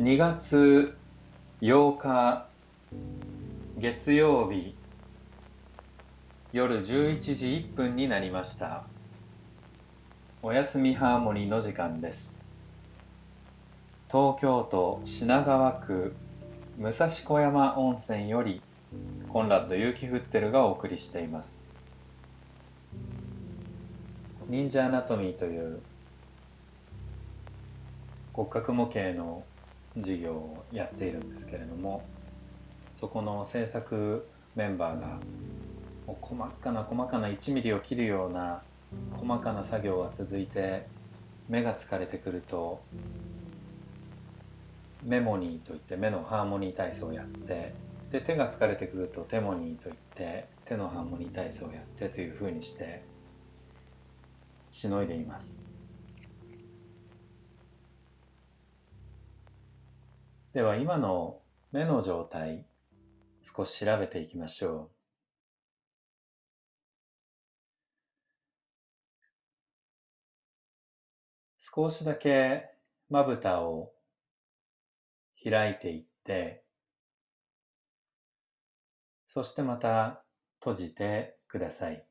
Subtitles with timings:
[0.00, 0.96] 2月
[1.60, 2.46] 8日
[3.76, 4.74] 月曜日
[6.54, 8.84] 夜11時1分になりました。
[10.42, 12.42] おやすみハーモニーの時間です。
[14.10, 16.16] 東京都品川区
[16.78, 18.62] 武蔵小山温泉より
[19.28, 21.62] コンラッド結城フッテルがお送りしています。
[24.48, 25.82] 忍者アナトミーという
[28.32, 29.44] 骨格模型の
[29.96, 32.04] 授業をやっているんですけれども
[32.94, 35.18] そこの制作メンバーが
[36.06, 38.62] もう細かな細かな1ミリを切るような
[39.12, 40.86] 細かな作業が続いて
[41.48, 42.80] 目が疲れてくると
[45.04, 47.72] メモニーといって目のハーモニー体操をやって
[48.10, 53.02] で手が疲れてくるとテモニーといって手のハーモニー体操をやってというふうにして
[54.72, 55.69] しのいでいます。
[60.52, 62.66] では今の目の状態
[63.42, 64.90] 少し調べていきましょう。
[71.60, 72.68] 少しだけ
[73.08, 73.92] まぶたを
[75.44, 76.64] 開いていって
[79.28, 80.24] そしてまた
[80.58, 82.09] 閉じてください。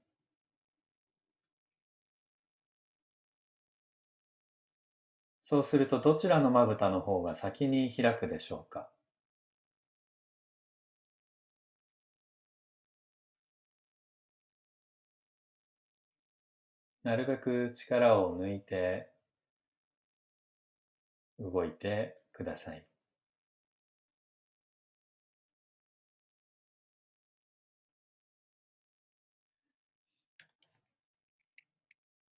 [5.50, 8.92] そうするとどちらのまぶたの方が先に開くでしょうか？
[17.04, 19.12] なるべく力を抜いて
[21.40, 22.86] 動いてください。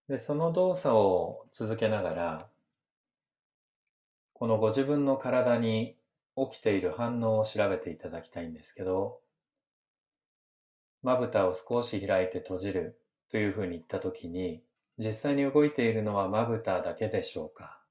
[0.07, 2.50] で、その動作を続けながら、
[4.41, 5.99] このご自分の体に
[6.35, 9.19] 起きている反応を調べていただきたいんですけど、
[11.03, 14.63] まぶたを少し開いて閉じるというふうに言ったときに、
[14.97, 17.83] 実際に動いているのはまぶただけでしょうか？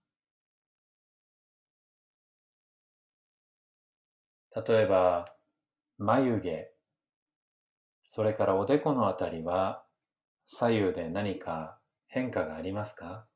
[4.56, 5.32] 例えば、
[5.99, 6.69] 眉毛、
[8.03, 9.84] それからおでこのあたりは
[10.49, 11.78] 左右で何か
[12.09, 13.30] 変化がありますか？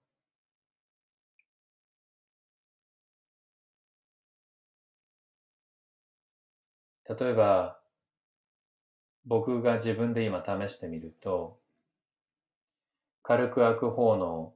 [7.19, 7.79] 例えば、
[9.27, 11.59] 僕が自分で今試してみると、
[13.23, 14.53] 軽く開く方の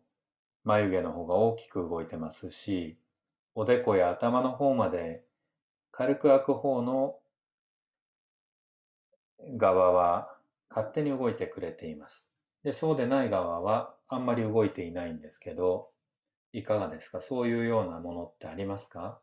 [0.65, 2.99] 眉毛の方が大きく動いてますし、
[3.55, 5.25] おでこや頭の方まで
[5.91, 7.19] 軽く開く方の
[9.57, 10.37] 側は
[10.69, 12.29] 勝手に動いてくれています。
[12.63, 15.89] で、そうでない側はあんまり動いていないんですけど、
[16.53, 17.21] いかがですか？
[17.21, 19.21] そういうようなものってありますか？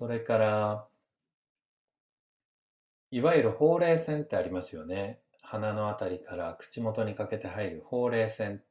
[0.00, 0.86] それから、
[3.10, 5.20] いわゆるほうれい線ってありますよね。
[5.42, 8.62] 鼻のあたりから口元にかけて入るほうれい線。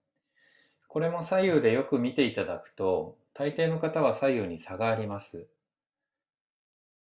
[0.87, 5.47] これも左右でよく見ていただくと、大抵の方は左右に差があります。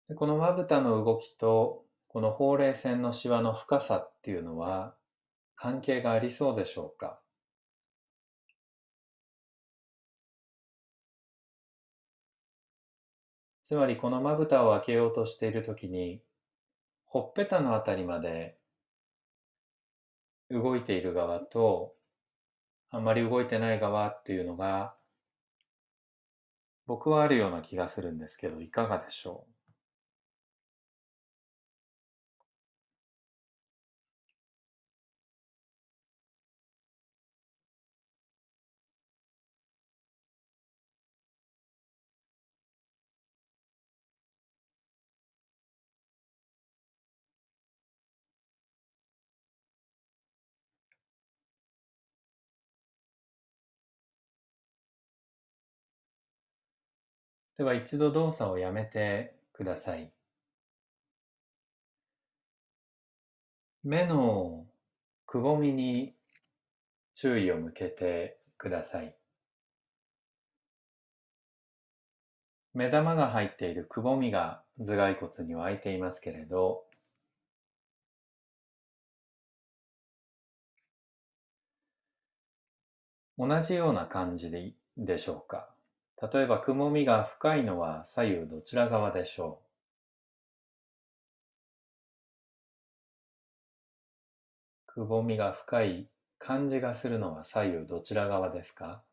[0.09, 4.95] でこのまぶたの動きと、このほうれい線のシワの深さっていうのは、
[5.55, 7.19] 関係がありそうでしょうか？
[13.65, 16.23] つまりこのまぶたを開けようとしているときに、
[17.05, 18.59] ほっぺたのあたりまで
[20.51, 21.95] 動いている側と、
[22.91, 24.95] あんまり動いてない側っていうのが、
[26.85, 29.54] 僕はあるような気がするんですけど、いかがでしょう？
[57.57, 60.11] では一度動作をやめてください。
[63.83, 64.65] 目の
[65.25, 66.15] くぼみに
[67.13, 69.15] 注意を向けてください。
[72.73, 76.83] 目玉が入っているくぼみが頭蓋骨には開いていますけれど、
[83.37, 85.74] 同じような感じででしょうか？
[86.33, 89.61] 例えば、くぼみが深いのは左右どちら側でしょ
[94.87, 94.91] う？
[94.93, 96.07] くぼみが深い
[96.39, 99.03] 感じがするのは左右どちら側ですか？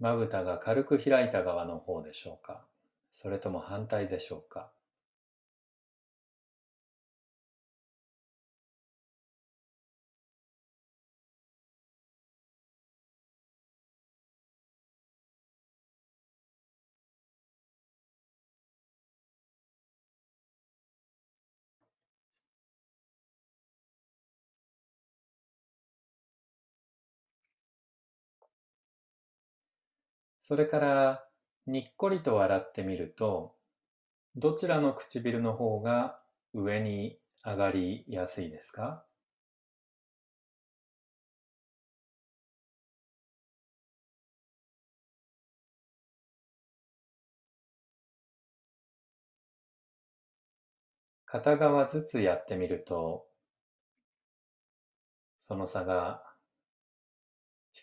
[0.00, 2.64] まぶたが軽く開いた側の方でしょうか？
[3.12, 4.70] それとも反対でしょうか？
[30.50, 31.24] それから
[31.68, 33.54] にっこりと笑ってみると
[34.34, 36.18] どちらの唇の方が
[36.52, 39.04] 上に上がりやすいですか？
[51.26, 53.24] 片側ずつやってみると
[55.38, 56.24] その差が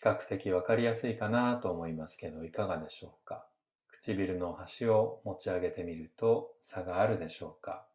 [0.00, 3.48] 較的わかりやすいかなと思いますけどいかがでしょうか？
[3.90, 7.87] 唇の端を持ち上げてみると差があるでしょうか？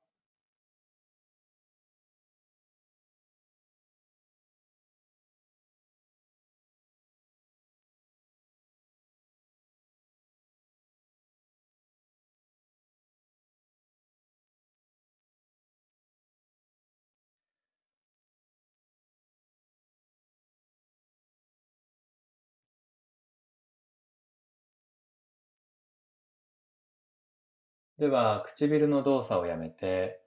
[27.99, 30.21] では、唇の動作をやめて、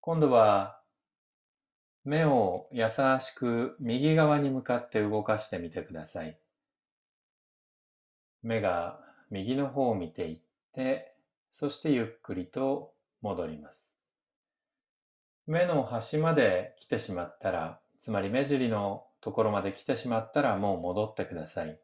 [0.00, 0.80] 今度は
[2.04, 2.88] 目を優
[3.18, 6.38] しく右側に向かって動かしてみてください。
[8.42, 9.00] 目が
[9.30, 10.38] 右の方を見ていっ
[10.74, 11.14] て、
[11.52, 13.92] そしてゆっくりと戻ります。
[15.46, 21.80] 目の端まで来てしまったら、つまり目尻のところまで来てしまったらもう戻ってください。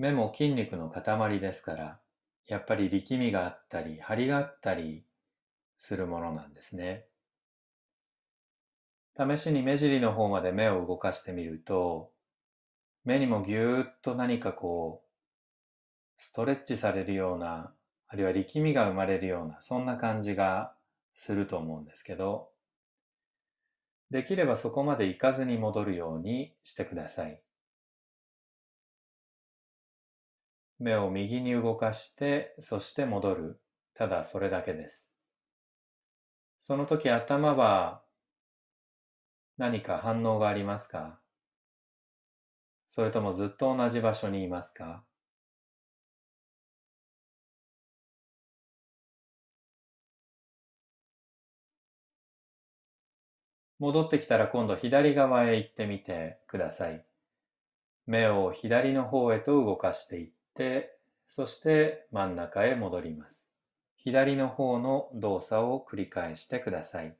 [0.00, 2.00] 目も筋肉の塊ですから、
[2.46, 5.04] やっぱり力みがあったり、張りがあったり
[5.76, 7.04] するものなんですね。
[9.14, 12.10] 試しに目尻の方まで目を動かしてみると、
[13.04, 17.74] 目にもぎゅーっと何かこう、ストレッチされるような、
[18.08, 20.72] あるいは力みが生まれるような、そんな感じが
[21.12, 22.48] すると思うんですけど、
[24.08, 27.42] できればそこまで行かずに戻るようにしてください。
[30.80, 33.60] 目を右に動かして、そして戻る。
[33.94, 35.14] ただそれだけです。
[36.58, 38.02] その時頭は
[39.58, 41.20] 何か反応がありますか？
[42.86, 45.04] それともずっと同じ場所にいますか？
[53.78, 57.04] 戻ってきたら今度左側へ行ってみてください。
[58.06, 60.39] 目を左の方へと動かしていって、
[61.26, 63.50] そして真ん中へ戻ります。
[63.96, 67.16] 左の方の動作を繰り返してください。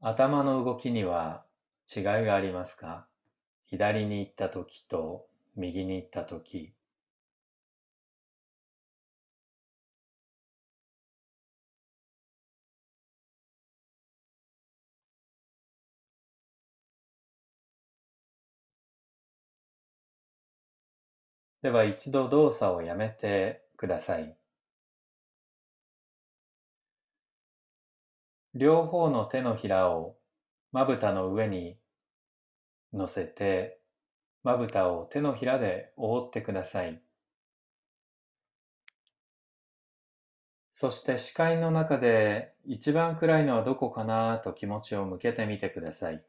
[0.00, 1.44] 頭の動きには
[1.94, 3.06] 違いがありますか？
[3.66, 5.26] 左に行った時と
[5.56, 6.74] 右に行った時
[21.62, 24.36] では一度動作をやめてください。
[28.54, 30.16] 両方の手のひらを
[30.72, 31.78] まぶたの上に
[32.92, 33.80] 乗せて、
[34.42, 37.00] まぶたを手のひらで覆ってください。
[40.72, 46.24] そして視界の中で一番暗いのはどこかなと気持ちを向けてみてください。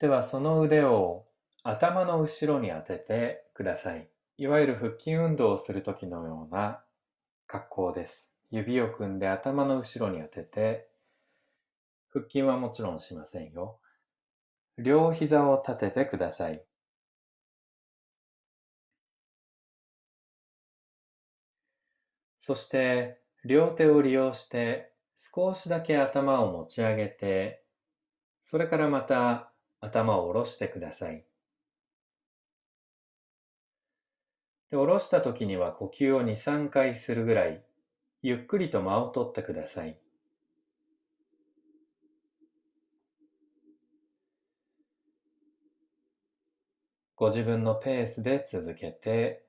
[0.00, 1.26] ではその腕を
[1.62, 4.08] 頭の後ろに当ててください。
[4.38, 6.82] いわゆる腹筋運動をするときのような
[7.46, 8.34] 格好です。
[8.50, 10.88] 指を組んで頭の後ろに当てて、
[12.10, 13.78] 腹筋はもちろんしませんよ。
[14.78, 16.64] 両膝を立ててください。
[22.38, 27.62] そして両手を利用して少しだけ頭を持ち上げて、
[28.44, 29.49] それからまた
[29.80, 31.24] 頭を下ろしてください。
[34.70, 37.64] で下ろした時には呼吸を2、3回するぐらい、
[38.22, 39.98] ゆっくりと間を取ってください。
[47.16, 49.44] ご自分のペースで続けて、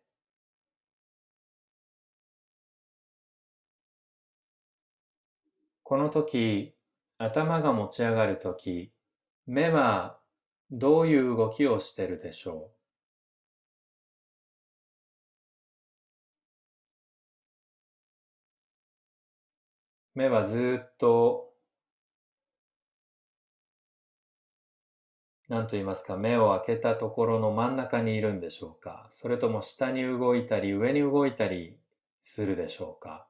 [5.83, 6.73] この時、
[7.17, 8.91] 頭が持ち上がる時、
[9.45, 10.20] 目は
[10.71, 12.71] どういう動きをしてるでしょ
[20.15, 20.19] う？
[20.19, 21.53] 目はずっと、
[25.49, 29.09] 何と言いますか、目を開けたところの真ん中にいるんでしょうか？
[29.11, 31.77] それとも下に動いたり、上に動いたり
[32.23, 33.27] するでしょうか？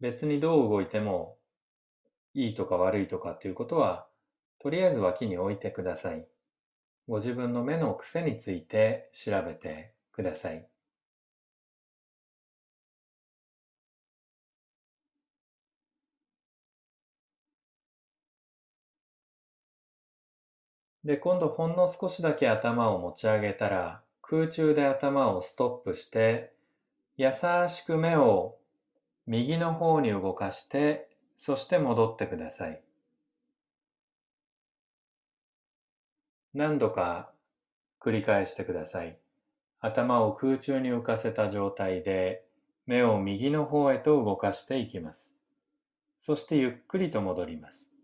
[0.00, 1.37] 別にどう動いても
[2.38, 4.06] いいとか悪いとかっていうことは、
[4.60, 6.24] とりあえず脇に置いてください。
[7.08, 10.68] ご自分の目の癖について調べてください。
[21.02, 26.52] で、今度ほんの少しだけ頭を持ち上げたら、空中で頭をストップして、
[27.16, 27.32] 優
[27.68, 28.58] しく目を
[29.26, 31.07] 右の方に動かして、
[31.40, 32.82] そして戻ってください。
[36.52, 37.30] 何度か
[38.00, 39.16] 繰り返してください。
[39.80, 42.44] 頭を空中に浮かせた状態で、
[42.86, 45.40] 目を右の方へと動かしていきます。
[46.18, 47.96] そしてゆっくりと戻ります。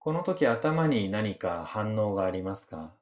[0.00, 2.92] この時頭に何か反応がありますか？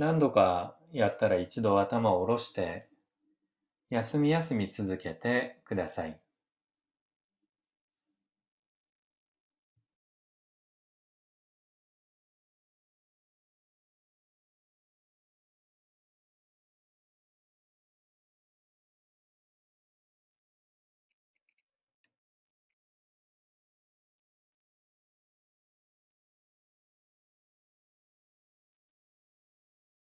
[0.00, 2.88] 何度かやったら一度頭を下ろして
[3.90, 6.19] 休み休み続けてください。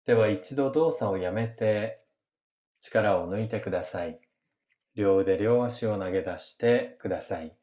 [0.07, 2.01] では一度動作をやめて
[2.79, 4.21] 力を抜いてください。
[4.95, 7.57] 両腕両足を投げ出してください。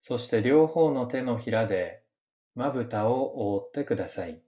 [0.00, 2.02] そして両方の手のひらで
[2.54, 4.42] まぶたを覆ってください。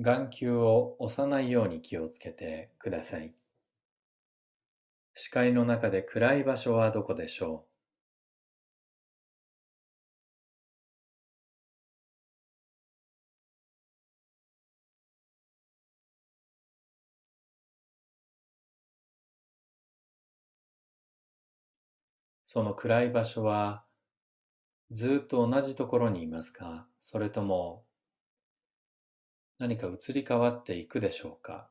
[0.00, 3.34] 眼球を押さないように気をつけてください。
[5.14, 7.68] 視界の中で暗い場所はどこでしょう？
[22.44, 23.84] その暗い場所は
[24.90, 26.86] ずっと同じところにいますか？
[27.00, 27.84] それとも
[29.58, 31.70] 何か移り変わっていくでしょうか？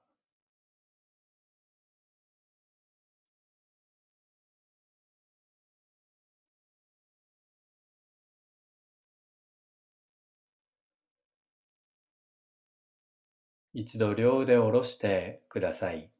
[13.73, 16.11] 一度両腕を下ろしてください。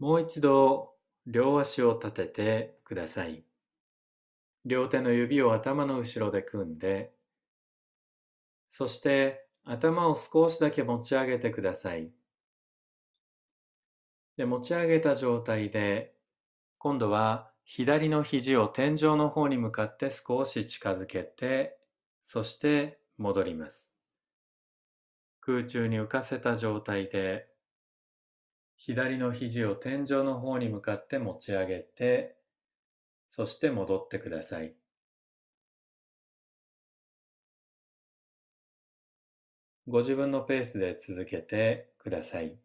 [0.00, 0.89] もう一度
[1.26, 3.44] 両足を立ててください。
[4.64, 7.14] 両手の指を頭の後ろで組んで、
[8.68, 12.12] そして頭を少しだけ持ち上げてください。
[14.36, 16.14] で持ち上げた状態で、
[16.78, 21.78] 今度は左の肘を天井の方に向かって少し近づけて、
[22.22, 23.98] そして戻ります。
[25.40, 27.49] 空中に浮かせた状態で
[28.82, 32.38] 左の肘を天井の方に向かって持ち上げて、
[33.28, 34.74] そして戻ってください。
[39.86, 42.58] ご自分のペースで続けてください。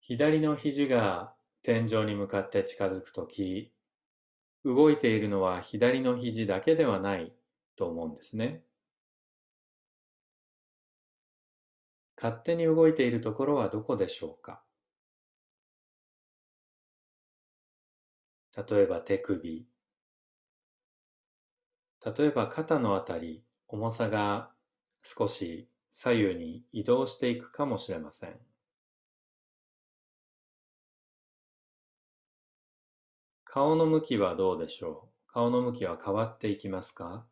[0.00, 3.70] 左の肘が天井に向かって近づくとき、
[4.64, 7.34] 動いているのは左の肘だけではない
[7.76, 8.64] と思うんですね。
[12.22, 14.62] 勝手に動いているところはどこでしょうか？
[18.56, 19.66] 例えば手首、
[22.04, 24.50] 例えば肩のあたり、重さが
[25.02, 28.38] 少し左右に移動していくかもしれません。
[33.42, 35.32] 顔の向きはどうでしょう？
[35.32, 37.26] 顔の向きは変わっていきますか？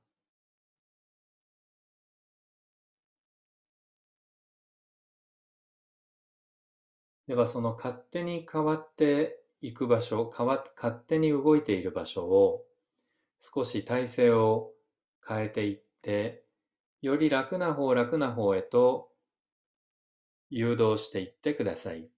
[7.30, 12.64] ではその勝手に変わっていく場所、勝手に動いている場所を
[13.38, 14.72] 少し体勢を
[15.24, 16.42] 変えていって、
[17.00, 19.12] より楽な方楽な方へと
[20.48, 22.08] 誘導していってください。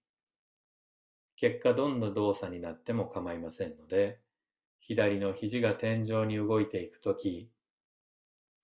[1.37, 4.19] 結果どんな動作になっても構いませんので、
[4.81, 7.50] 左の肘が天井に動いていくとき、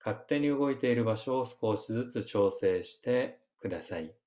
[0.03, 4.18] 勝手に動いている場所を少しずつ調整してください。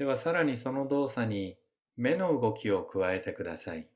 [0.00, 1.58] ではさらにその動作に
[1.98, 3.86] 目の動きを加えてください。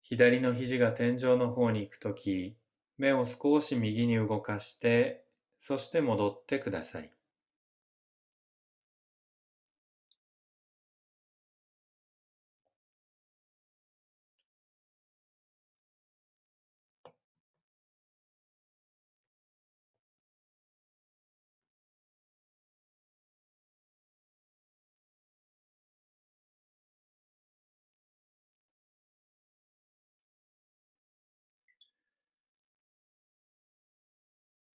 [0.00, 2.56] 左の肘が天井の方に行くとき、
[2.96, 5.26] 目を少し右に動かして、
[5.58, 7.12] そして戻ってください。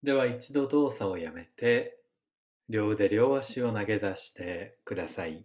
[0.09, 2.01] では一度動作をやめて、
[2.71, 5.45] 両腕両足を投げ出してください。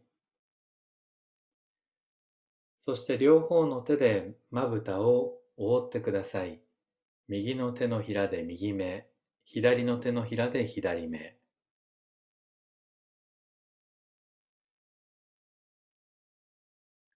[2.77, 6.61] そして両方の手でまぶたを覆ってください。
[7.27, 9.09] 右の手のひらで右目、
[9.43, 11.35] 左の手のひらで左目。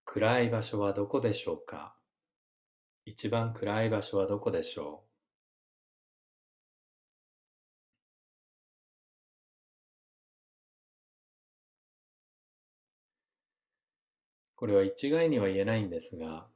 [0.04, 1.96] 暗い場所はどこでしょうか？
[3.06, 5.07] 一番暗い場所はどこでしょう？
[14.58, 16.48] これは一概には言えないんですが、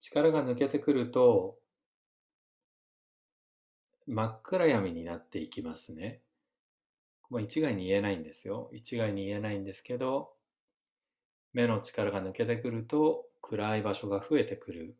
[0.00, 1.56] 力が抜けてくると、
[4.08, 6.20] 真っ暗闇になっていきますね。
[7.30, 8.70] まあ、一概に言えないんですよ。
[8.72, 10.32] 一概に言えないんですけど、
[11.52, 14.96] 目の力が抜けてくると暗い場所が増えてくる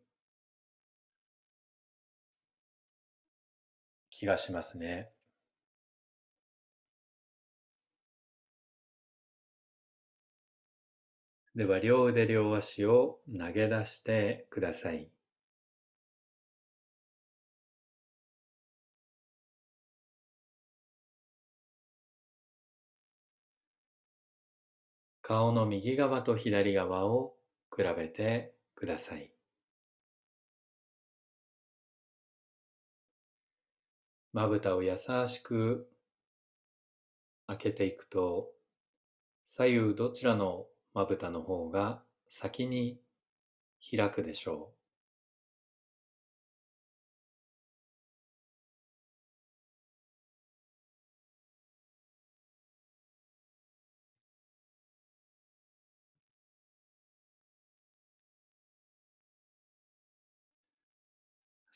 [4.09, 5.11] 気がしますね。
[11.55, 15.11] では両腕両足を投げ出してください。
[25.21, 27.35] 顔の右側と左側を
[27.75, 29.31] 比べてください。
[34.33, 35.89] まぶたを優しく
[37.47, 38.49] 開けていくと
[39.45, 42.99] 左右どちらのまぶたの方が先に
[43.95, 44.81] 開くでしょう。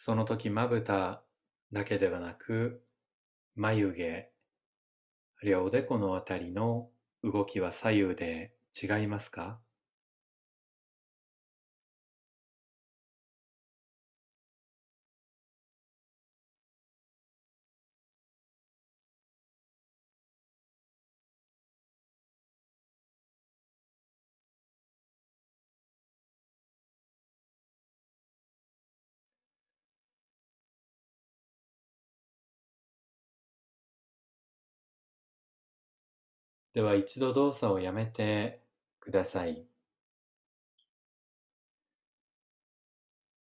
[0.06, 1.24] その時まぶた
[1.72, 2.84] だけではなく
[3.56, 4.30] 眉毛
[5.42, 6.90] あるいはおでこのあたりの
[7.24, 9.60] 動きは左右で違いますか？
[36.74, 38.65] では一度動作をやめて
[39.06, 39.68] ください。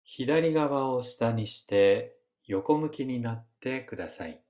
[0.04, 2.16] 左側を下にして
[2.46, 4.40] 横向きになってください。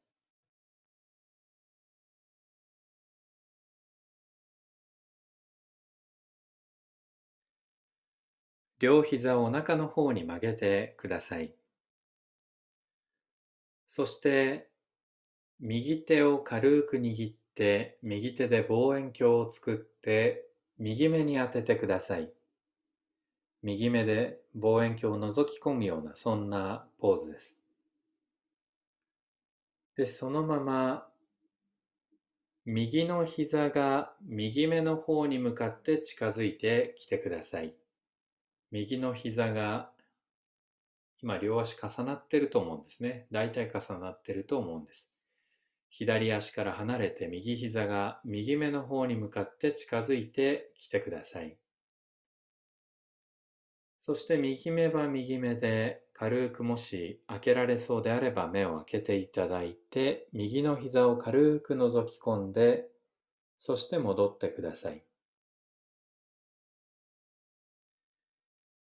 [8.78, 11.54] 両膝をお腹の方に曲げてください。
[13.86, 14.68] そして
[15.58, 20.47] 右手を軽く握って右手で望遠鏡を作って
[20.78, 22.32] 右目に当ててください。
[23.62, 27.58] 右目で望遠鏡を覗き込むようなそんなポーズです。
[29.96, 31.08] で、そのまま
[32.64, 37.74] 右の膝が右目の方に向かって近づいてきてください。
[38.70, 39.90] 右の膝が
[41.20, 43.26] 今両足重なってると思うんですね。
[43.32, 45.17] 大体重なってると思うんです。
[45.90, 51.58] 左足から離れて右膝が右目の方に向かって近づいてきてください。
[53.98, 62.86] そして右目は右目で軽くもし開けられそうであれば目を開けていただいて右の膝を軽く覗き込んで
[63.58, 65.04] そして戻ってください。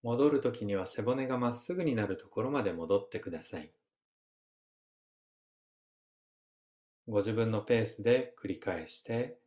[0.04, 3.72] 戻るときには背骨がまっすぐになるところまで戻ってください。
[7.08, 9.40] ご自分のペースで繰り返して、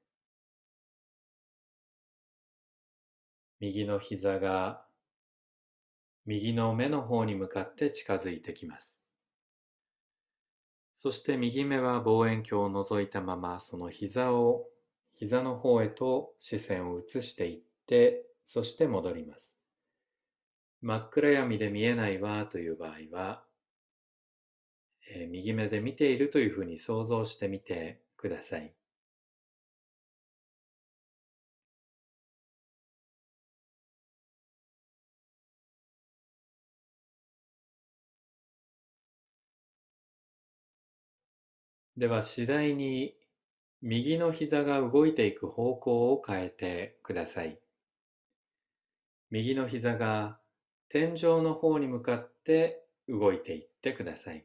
[3.61, 4.85] 右の膝が
[6.27, 9.03] 右の目の方に向かって近づいてきます。
[10.95, 14.67] そして右目は望遠鏡を覗いたままその膝を
[15.13, 19.61] 膝の方へと視線を移していってそして戻ります。
[20.81, 23.43] 真っ暗闇で見えないわという場合は、
[25.11, 28.75] えー、右目で見ているというふうに想像してみてください。
[41.97, 43.15] では次第に
[43.81, 47.61] 右の膝が動いていく方向を変えてください。
[49.31, 50.39] 右の膝が
[50.89, 54.45] 天井の方に向かって動いていってください。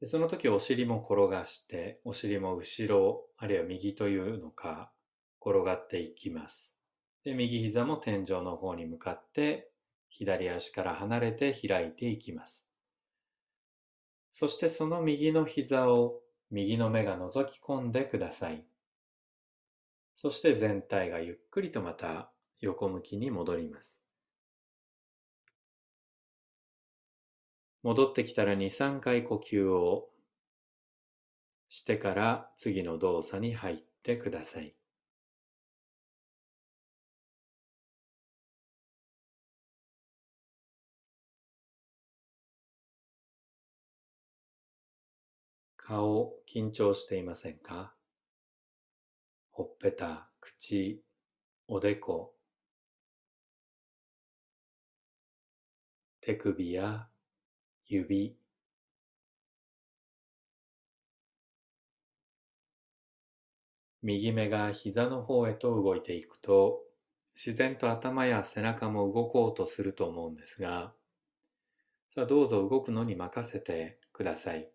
[0.00, 4.92] でその時お尻も転がして、お尻も後ろ、あるいは右というのか、
[5.40, 6.74] 転がっていきます。
[7.22, 9.70] で、右膝も天井の方に向かって、
[10.08, 12.70] 左足から離れて開いていきます。
[14.32, 18.64] そしてその右の膝を右の目が覗き込んでください。
[20.16, 24.09] そして全体がゆっくりとまた横向きに戻ります。
[27.82, 30.10] 戻ってきたら2、3回呼吸を
[31.68, 34.74] してから次の動作に入ってください。
[45.76, 47.94] 顔、緊張していませんか？
[49.50, 51.02] ほっぺた、口、
[51.66, 52.34] おでこ、
[56.20, 57.09] 手首や
[57.90, 58.36] 指？
[64.02, 66.82] 右目が膝の方へと動いていくと
[67.34, 70.94] 自然と頭や背中も動こうとすると思うんですが
[72.10, 74.70] さあどうぞ動くのに任せてください。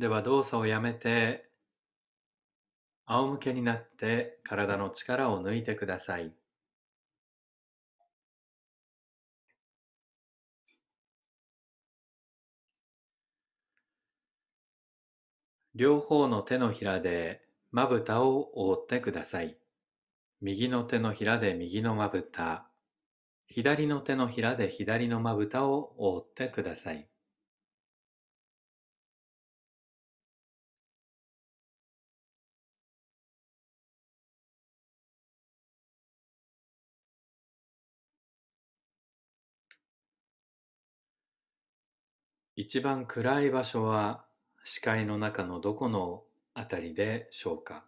[0.00, 1.50] では動作をやめて
[3.04, 6.32] 仰向けになって体の力を抜いてください。
[15.74, 19.58] 両方の手のひらでまぶたを覆ってください。
[20.40, 22.70] 右の手のひらで右のまぶた、
[23.48, 27.09] 左の手のひらで左のまぶたを覆ってください。
[42.62, 44.26] 一番暗い場所は
[44.64, 47.86] 視界の中のどこのあたりでしょうか？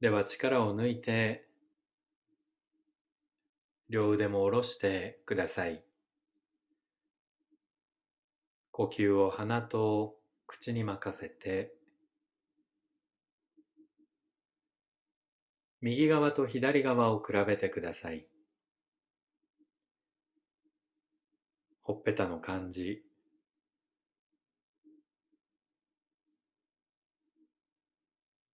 [0.00, 1.49] では力を抜いて
[3.90, 5.82] 両腕も下ろしてください。
[8.70, 10.14] 呼吸を鼻と
[10.46, 11.74] 口に任せて、
[15.80, 18.28] 右側と左側を比べてください。
[21.80, 23.02] ほっぺたの感じ、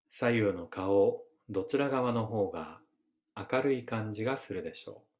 [0.08, 1.20] 左右の顔、
[1.50, 2.80] どちら側の方が
[3.36, 5.15] 明るい感じがするでしょう。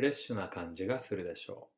[0.00, 1.68] フレッシュな感じがするでしょ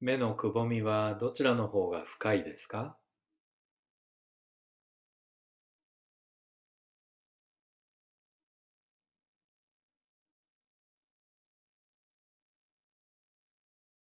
[0.00, 0.04] う。
[0.04, 2.96] 目のくぼみはどちらの方が深いですか？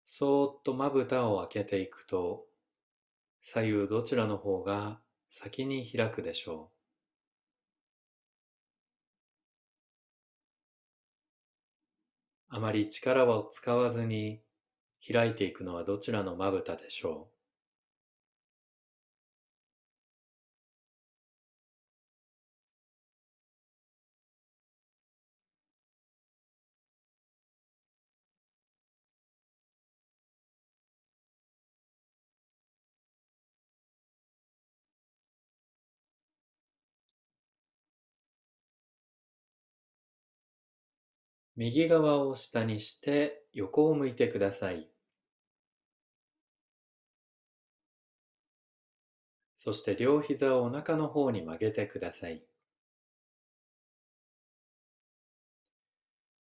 [0.05, 2.45] そーっとまぶたを開けていくと、
[3.41, 5.01] 左右どちらの方が
[5.31, 6.80] 先に開くでしょう。
[12.51, 14.43] あまり力を使わずに
[15.11, 17.40] 開いていくのはどちらのまぶたでしょう？
[41.61, 44.89] 右側を下にして横を向いてください。
[49.55, 52.43] そして両膝をお腹の方に曲げてください。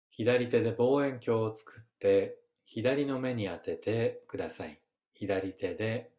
[0.09, 4.79] 左手で望遠鏡を作って左の目に当ててください。
[5.13, 6.13] 左手で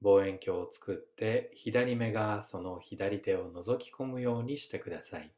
[0.00, 5.30] 望遠鏡を作って左目がその左手を覗き込むようにしてください。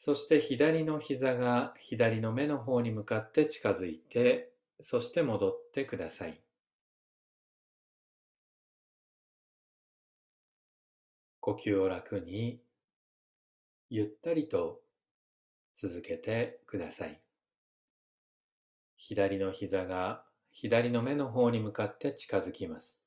[0.00, 6.40] そして左の膝が左の目の方に向かって近づいて、そして戻ってください。
[11.40, 12.62] 呼吸を楽に、
[13.90, 14.80] ゆったりと
[15.74, 17.20] 続けてください。
[18.96, 23.02] 左の膝が左の目の方に向かって近づきます。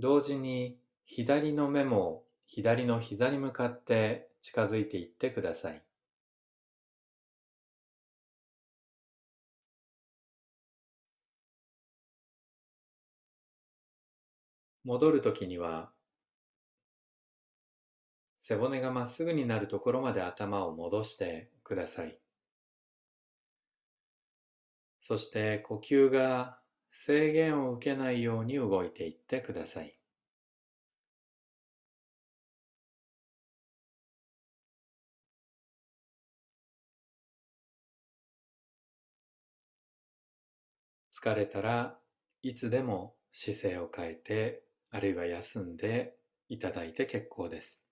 [0.00, 5.84] 同時に左の目も左の膝に向かって近づいていってください。
[14.82, 15.92] 戻るときには
[18.38, 22.18] 背骨がまっすぐになるところまで頭を戻してください。
[25.00, 29.97] そして呼吸が制限を受けないように動いていってください。
[41.20, 41.98] 疲れたら
[42.42, 46.14] いつでも姿勢を変えてあるいは休んで
[46.48, 47.87] いただいて結構です。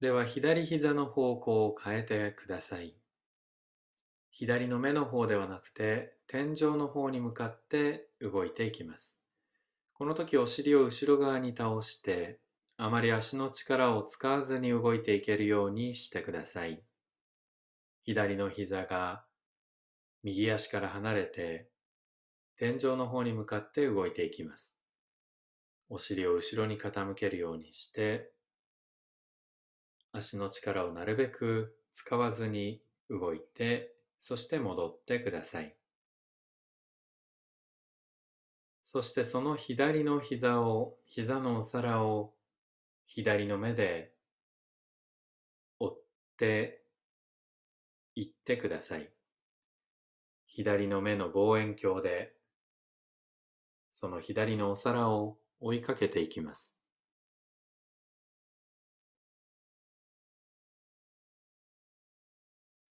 [0.00, 2.94] では左膝の方向を変えてください。
[4.30, 9.18] 左の目の方ではなくて天井の方に向かって動いていきます。
[9.94, 12.40] この時お尻を後ろ側に倒して
[12.76, 16.82] あまり足の力を使わずに動いていけるようにしてください。
[18.02, 19.24] 左の膝が
[20.22, 21.70] 右足から離れて
[22.58, 24.78] 天井の方に向かって動いていきます。
[25.88, 28.35] お尻を後ろに傾けるようにして
[30.16, 35.76] 足の力をなるべく使わずに動いて、そして戻ってください。
[38.82, 42.34] そしてその左の膝を、膝のお皿を
[43.04, 44.14] 左の目で
[45.78, 45.98] 追っ
[46.36, 46.82] て
[48.14, 49.10] いってください。
[50.46, 52.36] 左の目の望遠鏡で
[53.90, 56.75] その左のお皿を追いかけていきます。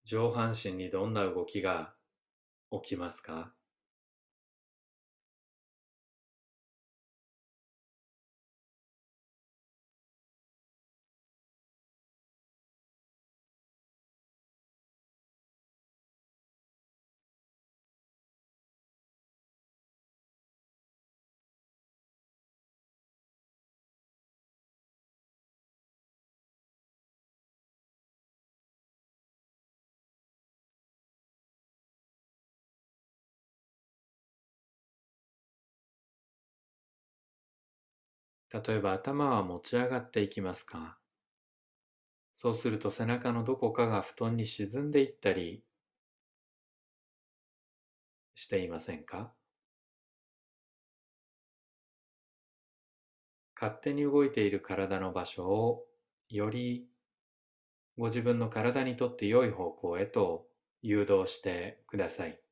[0.06, 1.96] 上半身にどんな動きが
[2.72, 3.54] 起きますか？
[38.64, 40.98] 例えば頭は持ち上がっていきますか？
[42.34, 45.66] そうすると背中のどこかが布団に沈んでいったり
[48.34, 49.34] していませんか？
[53.60, 55.86] 勝手に動いている体の場所を
[56.30, 56.88] より
[57.98, 60.48] ご自分の体にとって良い方向へと
[60.82, 62.45] 誘導してください。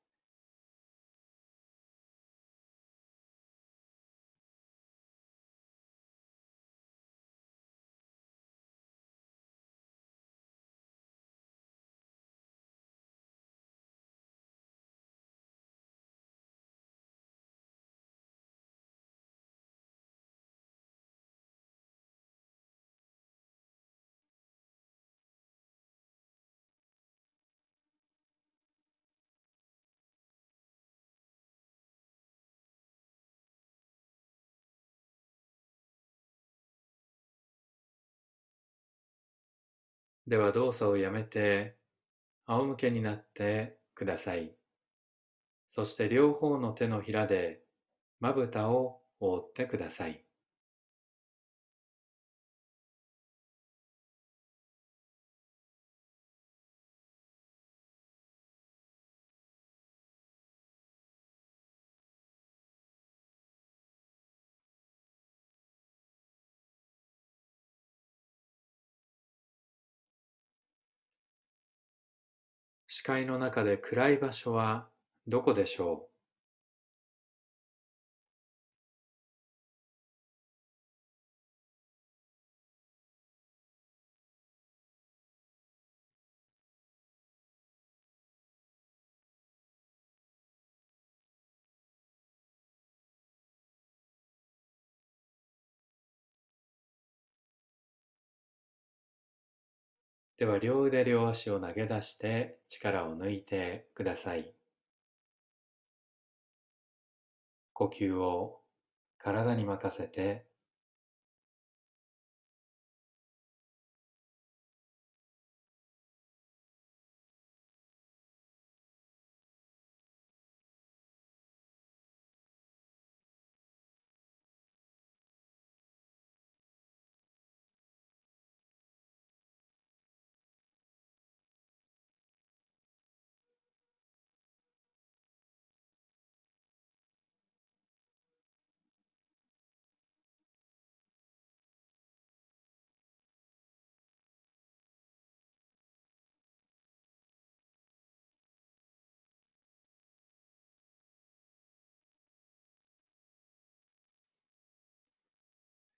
[40.28, 41.78] では動作をやめて
[42.46, 44.58] 仰向けになってください。
[45.68, 47.66] そして両方の手のひらで
[48.22, 50.26] まぶたを覆ってください。
[72.96, 74.88] 視界の中で暗い場所は
[75.26, 76.13] どこでしょう？
[100.38, 104.54] では両腕両足を投げ出して力を抜いてください。
[107.74, 108.62] 呼吸を
[109.18, 110.48] 体に任せて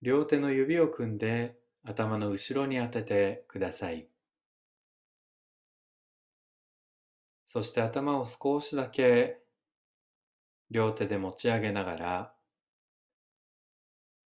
[0.05, 4.07] 両手の指を組んで頭の後ろに当ててください。
[7.43, 9.39] そして頭を少しだけ
[10.69, 12.33] 両手で持ち上げながら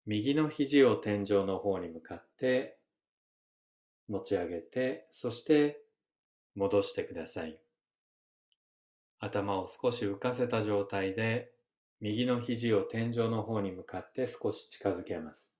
[0.04, 2.80] 右の肘を天井の方に向かって
[4.08, 5.80] 持ち上げてそして
[6.56, 7.56] 戻してください。
[9.20, 11.52] 頭を少し浮かせた状態で
[12.00, 15.57] 右の肘を天井の方に向かって少し近づけます。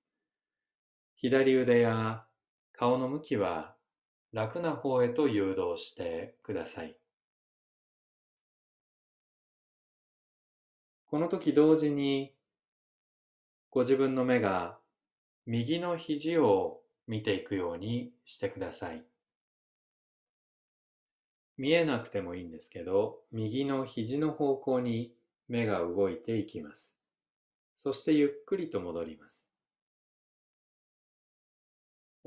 [1.21, 2.25] 左腕や
[2.73, 3.75] 顔の向きは
[4.33, 6.97] 楽な方へと誘導してください。
[11.07, 12.37] この時同時に
[13.69, 14.79] ご自分の目が
[15.45, 19.03] 右の肘を見ていくようにしてください。
[21.57, 25.17] 見えなくてもいいんですけど、右の肘の方向に
[25.49, 26.95] 目が動いていきます。
[27.75, 29.48] そしてゆっくりと戻ります。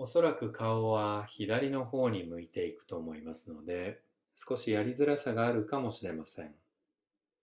[0.01, 4.01] おそらく顔は左の方に向いていくと思いますので、
[4.33, 6.55] 少しやりづらさがあるかもしれません。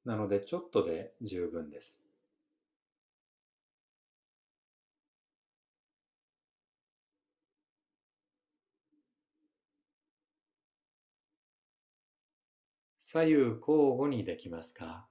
[0.04, 2.02] なのでちょっとで十分です。
[12.98, 15.06] 左右交互にできますか？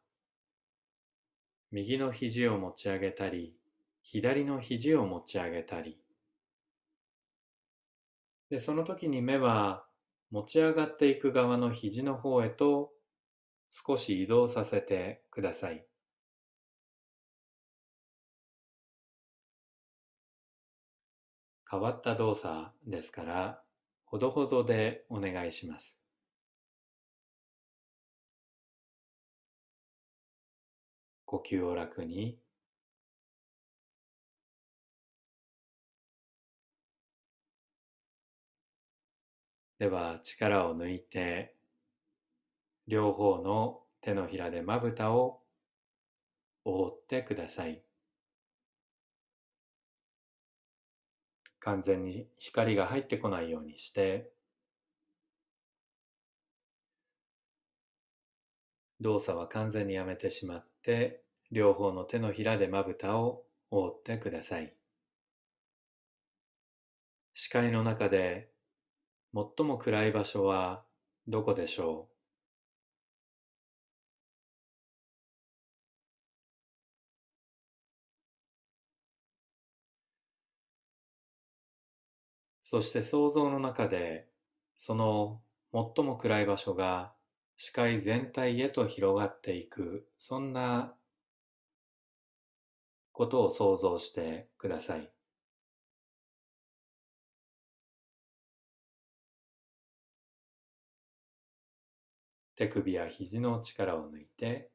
[1.72, 3.56] 右の肘を持ち上げたり、
[4.02, 5.98] 左の肘を持ち上げたり。
[8.50, 9.88] で、その時に目は
[10.32, 12.92] 持ち上がっていく側の肘の方へと
[13.72, 15.88] 少し移動させてください。
[21.70, 23.64] 変わった動作ですから、
[24.06, 26.02] ほどほどでお願いします。
[31.26, 32.40] 呼吸を楽に
[39.80, 41.56] では力を抜いて
[42.88, 45.42] 両方の手のひらでまぶたを
[46.66, 47.84] 覆ってください。
[51.60, 54.32] 完全に光が入ってこないようにして
[59.02, 61.22] 動作は完全にやめてしまって
[61.52, 64.74] 両方の手のひらでまぶたを覆ってください。
[67.34, 68.50] 視界の中で
[69.34, 70.84] 最も暗い場所は
[71.30, 72.14] どこでしょう？
[82.62, 84.28] そして想像の中で
[84.76, 85.42] その
[85.74, 87.14] 最も暗い場所が
[87.56, 90.96] 視界全体へと広がっていくそんな
[93.12, 95.12] ことを想像してください。
[102.58, 104.72] 手首や肘の力を抜いて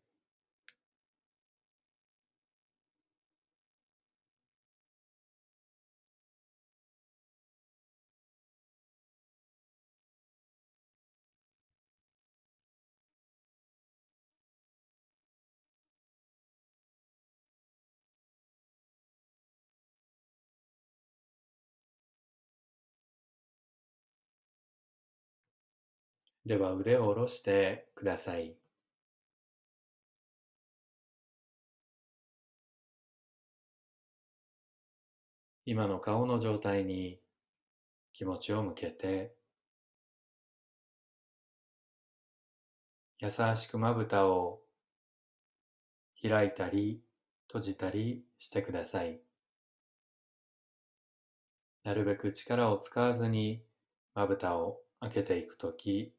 [26.44, 28.56] では腕を下ろしてください。
[35.64, 37.20] 今の顔の状態に
[38.12, 39.34] 気持ちを向けて
[43.20, 44.60] 優しくまぶたを
[46.20, 47.02] 開いたり
[47.46, 49.20] 閉じたりしてください。
[51.84, 53.62] なるべく力を使わずに
[54.14, 56.12] まぶたを開けていくとき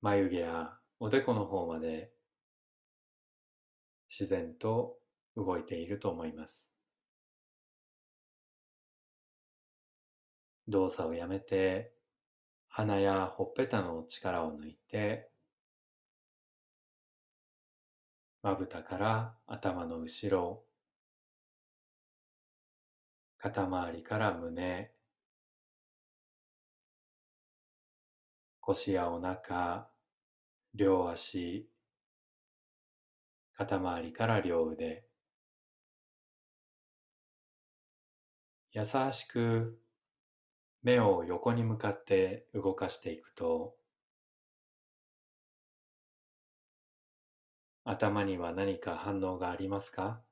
[0.00, 2.12] 眉毛やおでこの方まで
[4.08, 4.96] 自然と
[5.36, 6.72] 動いていると思います。
[10.68, 11.92] 動作をやめて
[12.68, 15.30] 鼻やほっぺたの力を抜いて
[18.42, 20.62] まぶたから頭の後ろ
[23.36, 24.92] 肩周りから胸
[28.68, 29.88] 腰やお腹、
[30.74, 31.70] 両足、
[33.54, 35.06] 肩周りから両腕。
[38.72, 39.80] 優しく
[40.82, 43.74] 目を横に向かって動かしていくと
[47.84, 50.27] 頭には何か反応がありますか？